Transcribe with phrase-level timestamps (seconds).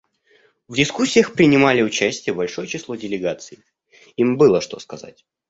[0.67, 3.59] В дискуссиях принимали участие большое число делегаций;
[4.15, 5.23] им было что сказать.